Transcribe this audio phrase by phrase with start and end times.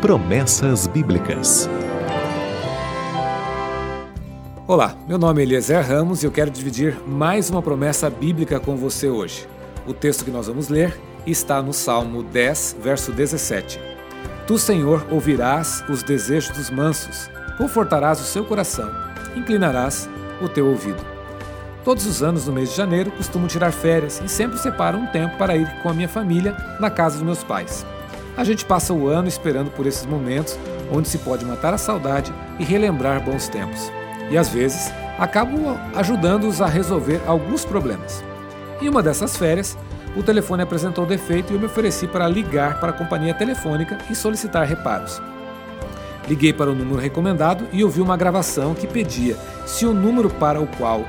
[0.00, 1.68] Promessas Bíblicas.
[4.66, 8.78] Olá, meu nome é Eliezer Ramos e eu quero dividir mais uma promessa bíblica com
[8.78, 9.46] você hoje.
[9.86, 13.78] O texto que nós vamos ler está no Salmo 10, verso 17.
[14.46, 18.90] Tu, Senhor, ouvirás os desejos dos mansos, confortarás o seu coração,
[19.36, 20.08] inclinarás
[20.40, 21.04] o teu ouvido.
[21.84, 25.36] Todos os anos, no mês de janeiro, costumo tirar férias e sempre separo um tempo
[25.36, 27.84] para ir com a minha família na casa dos meus pais.
[28.36, 30.58] A gente passa o ano esperando por esses momentos
[30.92, 33.90] onde se pode matar a saudade e relembrar bons tempos.
[34.30, 38.24] E às vezes acabo ajudando-os a resolver alguns problemas.
[38.80, 39.76] Em uma dessas férias,
[40.16, 44.14] o telefone apresentou defeito e eu me ofereci para ligar para a companhia telefônica e
[44.14, 45.20] solicitar reparos.
[46.28, 50.60] Liguei para o número recomendado e ouvi uma gravação que pedia se o número para
[50.60, 51.04] o qual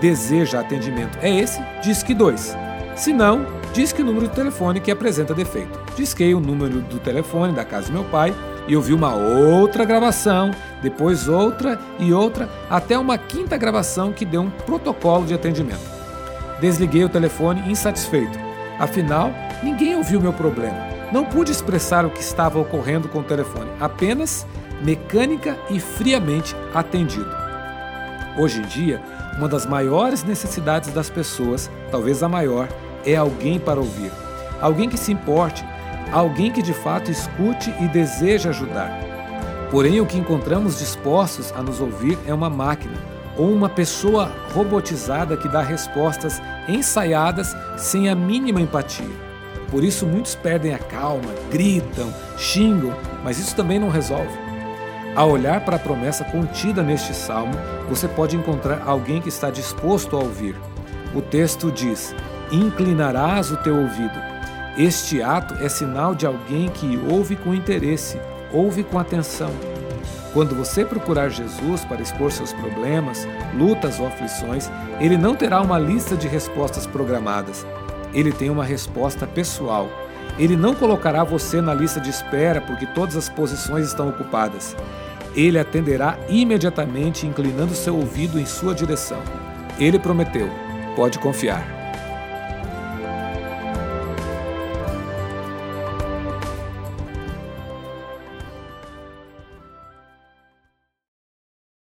[0.00, 2.56] deseja atendimento é esse, diz que 2.
[2.96, 5.78] Se não, diz que o número de telefone que apresenta defeito.
[5.96, 8.34] Disquei o número do telefone da casa do meu pai
[8.68, 10.50] e ouvi uma outra gravação,
[10.82, 15.90] depois outra e outra, até uma quinta gravação que deu um protocolo de atendimento.
[16.60, 18.38] Desliguei o telefone insatisfeito.
[18.78, 19.32] Afinal,
[19.62, 20.76] ninguém ouviu meu problema.
[21.10, 24.46] Não pude expressar o que estava ocorrendo com o telefone, apenas
[24.82, 27.30] mecânica e friamente atendido.
[28.38, 29.02] Hoje em dia,
[29.36, 32.68] uma das maiores necessidades das pessoas, talvez a maior,
[33.04, 34.12] é alguém para ouvir.
[34.60, 35.64] Alguém que se importe,
[36.12, 38.98] alguém que de fato escute e deseja ajudar.
[39.70, 42.94] Porém, o que encontramos dispostos a nos ouvir é uma máquina
[43.36, 49.08] ou uma pessoa robotizada que dá respostas ensaiadas sem a mínima empatia.
[49.70, 52.94] Por isso, muitos perdem a calma, gritam, xingam,
[53.24, 54.36] mas isso também não resolve.
[55.16, 57.54] Ao olhar para a promessa contida neste salmo,
[57.88, 60.54] você pode encontrar alguém que está disposto a ouvir.
[61.14, 62.14] O texto diz:
[62.52, 64.18] inclinarás o teu ouvido.
[64.76, 68.18] Este ato é sinal de alguém que ouve com interesse,
[68.52, 69.50] ouve com atenção.
[70.32, 75.78] Quando você procurar Jesus para expor seus problemas, lutas ou aflições, ele não terá uma
[75.78, 77.66] lista de respostas programadas.
[78.14, 79.90] Ele tem uma resposta pessoal.
[80.38, 84.74] Ele não colocará você na lista de espera porque todas as posições estão ocupadas.
[85.36, 89.20] Ele atenderá imediatamente, inclinando seu ouvido em sua direção.
[89.78, 90.48] Ele prometeu.
[90.96, 91.81] Pode confiar.